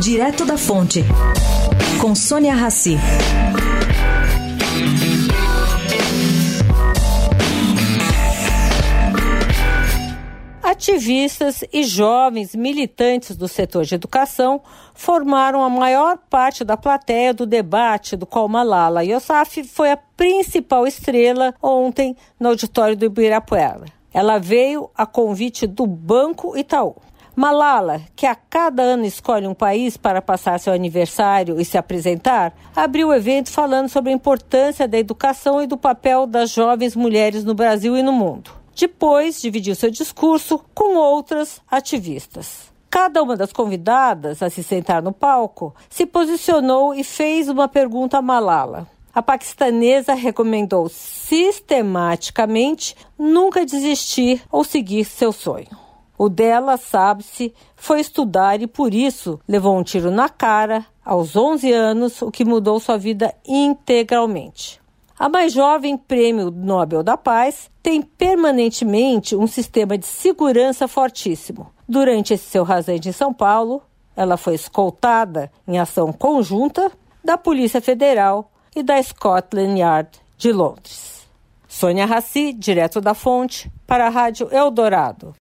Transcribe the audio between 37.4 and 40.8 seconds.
no Brasil e no mundo. Depois, dividiu seu discurso